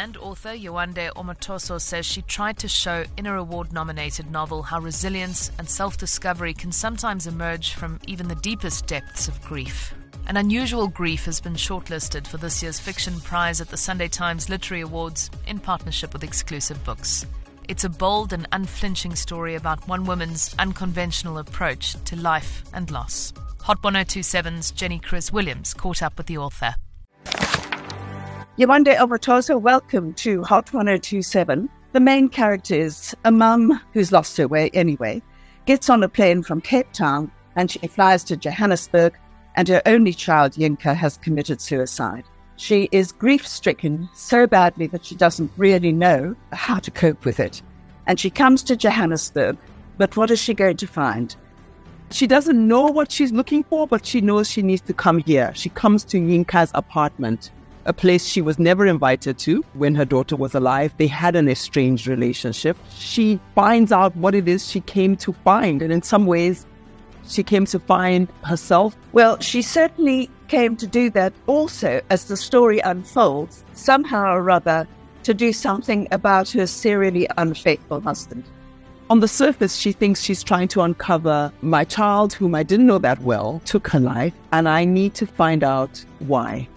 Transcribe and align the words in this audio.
1027. 0.00 0.04
And 0.04 0.16
author 0.16 0.56
Yewande 0.56 1.12
Omotoso 1.14 1.80
says 1.80 2.06
she 2.06 2.22
tried 2.22 2.58
to 2.58 2.68
show 2.68 3.04
in 3.16 3.26
her 3.26 3.36
award 3.36 3.72
nominated 3.72 4.30
novel 4.30 4.62
how 4.62 4.80
resilience 4.80 5.50
and 5.58 5.68
self 5.68 5.98
discovery 5.98 6.54
can 6.54 6.72
sometimes 6.72 7.26
emerge 7.26 7.74
from 7.74 8.00
even 8.06 8.28
the 8.28 8.34
deepest 8.36 8.86
depths 8.86 9.28
of 9.28 9.40
grief. 9.42 9.94
An 10.26 10.36
unusual 10.36 10.88
grief 10.88 11.24
has 11.24 11.40
been 11.40 11.54
shortlisted 11.54 12.26
for 12.26 12.38
this 12.38 12.62
year's 12.62 12.80
fiction 12.80 13.20
prize 13.20 13.60
at 13.60 13.68
the 13.68 13.76
Sunday 13.76 14.08
Times 14.08 14.48
Literary 14.48 14.82
Awards 14.82 15.30
in 15.46 15.58
partnership 15.58 16.12
with 16.12 16.24
Exclusive 16.24 16.82
Books. 16.84 17.26
It's 17.68 17.84
a 17.84 17.88
bold 17.88 18.32
and 18.32 18.48
unflinching 18.52 19.16
story 19.16 19.54
about 19.54 19.86
one 19.86 20.04
woman's 20.04 20.54
unconventional 20.58 21.38
approach 21.38 21.96
to 22.04 22.16
life 22.16 22.62
and 22.72 22.90
loss. 22.90 23.32
Hot 23.62 23.82
1027's 23.82 24.70
Jenny 24.72 24.98
Crwys-Williams 24.98 25.74
caught 25.74 26.02
up 26.02 26.16
with 26.16 26.26
the 26.26 26.38
author. 26.38 26.74
Yewande 28.58 28.94
Omotoso, 28.96 29.58
welcome 29.58 30.12
to 30.14 30.42
Hot 30.42 30.70
1027. 30.72 31.70
The 31.92 32.00
main 32.00 32.28
character 32.28 32.74
is 32.74 33.14
a 33.24 33.30
mum 33.30 33.80
who's 33.94 34.12
lost 34.12 34.36
her 34.36 34.48
way 34.48 34.70
anyway, 34.74 35.22
gets 35.66 35.88
on 35.88 36.02
a 36.02 36.08
plane 36.08 36.42
from 36.42 36.60
Cape 36.60 36.92
Town 36.92 37.30
and 37.56 37.70
she 37.70 37.78
flies 37.86 38.24
to 38.24 38.36
Johannesburg, 38.36 39.16
and 39.54 39.68
her 39.68 39.80
only 39.86 40.12
child, 40.12 40.52
Yinka, 40.52 40.94
has 40.94 41.16
committed 41.18 41.60
suicide. 41.60 42.24
She 42.56 42.88
is 42.92 43.12
grief 43.12 43.46
stricken 43.46 44.08
so 44.14 44.46
badly 44.46 44.88
that 44.88 45.04
she 45.04 45.14
doesn't 45.14 45.52
really 45.56 45.92
know 45.92 46.34
how 46.52 46.80
to 46.80 46.90
cope 46.90 47.24
with 47.24 47.40
it. 47.40 47.62
And 48.06 48.18
she 48.18 48.30
comes 48.30 48.62
to 48.64 48.76
Johannesburg, 48.76 49.56
but 49.96 50.16
what 50.16 50.30
is 50.30 50.40
she 50.40 50.54
going 50.54 50.76
to 50.78 50.86
find? 50.86 51.34
She 52.10 52.26
doesn't 52.26 52.68
know 52.68 52.86
what 52.86 53.12
she's 53.12 53.32
looking 53.32 53.62
for, 53.64 53.86
but 53.86 54.04
she 54.04 54.20
knows 54.20 54.50
she 54.50 54.62
needs 54.62 54.82
to 54.82 54.92
come 54.92 55.18
here. 55.18 55.52
She 55.54 55.68
comes 55.70 56.04
to 56.04 56.18
Yinka's 56.18 56.72
apartment, 56.74 57.50
a 57.84 57.92
place 57.92 58.26
she 58.26 58.40
was 58.40 58.58
never 58.58 58.86
invited 58.86 59.38
to 59.38 59.64
when 59.74 59.94
her 59.94 60.04
daughter 60.04 60.36
was 60.36 60.54
alive. 60.54 60.94
They 60.96 61.06
had 61.06 61.36
an 61.36 61.48
estranged 61.48 62.06
relationship. 62.06 62.76
She 62.94 63.40
finds 63.54 63.92
out 63.92 64.14
what 64.16 64.34
it 64.34 64.48
is 64.48 64.68
she 64.68 64.80
came 64.80 65.16
to 65.18 65.32
find, 65.32 65.82
and 65.82 65.92
in 65.92 66.02
some 66.02 66.26
ways, 66.26 66.66
she 67.26 67.42
came 67.42 67.64
to 67.66 67.78
find 67.78 68.28
herself. 68.44 68.96
Well, 69.12 69.38
she 69.40 69.62
certainly 69.62 70.30
came 70.48 70.76
to 70.76 70.86
do 70.86 71.10
that 71.10 71.32
also 71.46 72.00
as 72.10 72.24
the 72.24 72.36
story 72.36 72.80
unfolds, 72.80 73.64
somehow 73.72 74.34
or 74.34 74.50
other, 74.50 74.86
to 75.22 75.34
do 75.34 75.52
something 75.52 76.08
about 76.10 76.50
her 76.50 76.66
serially 76.66 77.28
unfaithful 77.36 78.00
husband. 78.00 78.44
On 79.10 79.20
the 79.20 79.28
surface, 79.28 79.76
she 79.76 79.92
thinks 79.92 80.22
she's 80.22 80.42
trying 80.42 80.68
to 80.68 80.82
uncover 80.82 81.52
my 81.62 81.84
child, 81.84 82.32
whom 82.32 82.54
I 82.54 82.62
didn't 82.62 82.86
know 82.86 82.98
that 82.98 83.20
well, 83.22 83.60
took 83.64 83.88
her 83.88 84.00
life, 84.00 84.32
and 84.52 84.68
I 84.68 84.84
need 84.84 85.14
to 85.14 85.26
find 85.26 85.64
out 85.64 86.04
why. 86.20 86.68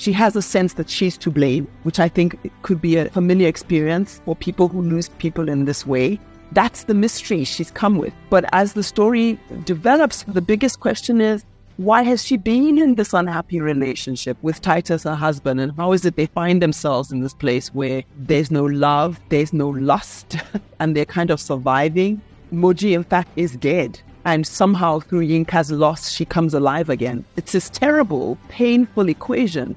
She 0.00 0.12
has 0.12 0.34
a 0.34 0.40
sense 0.40 0.72
that 0.74 0.88
she's 0.88 1.18
to 1.18 1.30
blame, 1.30 1.68
which 1.82 2.00
I 2.00 2.08
think 2.08 2.34
could 2.62 2.80
be 2.80 2.96
a 2.96 3.10
familiar 3.10 3.48
experience 3.48 4.22
for 4.24 4.34
people 4.34 4.66
who 4.66 4.80
lose 4.80 5.10
people 5.10 5.46
in 5.46 5.66
this 5.66 5.86
way. 5.86 6.18
That's 6.52 6.84
the 6.84 6.94
mystery 6.94 7.44
she's 7.44 7.70
come 7.70 7.98
with. 7.98 8.14
But 8.30 8.46
as 8.54 8.72
the 8.72 8.82
story 8.82 9.38
develops, 9.66 10.22
the 10.22 10.40
biggest 10.40 10.80
question 10.80 11.20
is 11.20 11.44
why 11.76 12.02
has 12.04 12.24
she 12.24 12.38
been 12.38 12.78
in 12.78 12.94
this 12.94 13.12
unhappy 13.12 13.60
relationship 13.60 14.38
with 14.40 14.62
Titus, 14.62 15.02
her 15.02 15.14
husband? 15.14 15.60
And 15.60 15.76
how 15.76 15.92
is 15.92 16.06
it 16.06 16.16
they 16.16 16.24
find 16.24 16.62
themselves 16.62 17.12
in 17.12 17.20
this 17.20 17.34
place 17.34 17.68
where 17.74 18.02
there's 18.16 18.50
no 18.50 18.64
love, 18.64 19.20
there's 19.28 19.52
no 19.52 19.68
lust, 19.68 20.38
and 20.80 20.96
they're 20.96 21.04
kind 21.04 21.30
of 21.30 21.42
surviving? 21.42 22.22
Moji, 22.50 22.94
in 22.94 23.04
fact, 23.04 23.28
is 23.36 23.54
dead. 23.54 24.00
And 24.24 24.46
somehow 24.46 25.00
through 25.00 25.26
Yinka's 25.26 25.70
loss, 25.70 26.10
she 26.10 26.24
comes 26.24 26.54
alive 26.54 26.88
again. 26.88 27.24
It's 27.36 27.52
this 27.52 27.68
terrible, 27.68 28.38
painful 28.48 29.10
equation, 29.10 29.76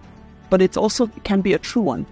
but 0.54 0.62
it 0.62 0.78
also 0.78 1.08
can 1.24 1.42
be 1.42 1.54
a 1.54 1.58
true 1.58 1.82
one. 1.82 2.06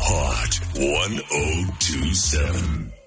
Hot 0.00 0.58
1027. 0.74 2.97